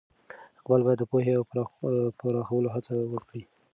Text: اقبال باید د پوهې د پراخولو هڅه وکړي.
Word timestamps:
اقبال 0.59 0.81
باید 0.85 0.99
د 1.01 1.03
پوهې 1.11 1.33
د 1.37 1.41
پراخولو 2.19 2.73
هڅه 2.75 2.93
وکړي. 3.13 3.43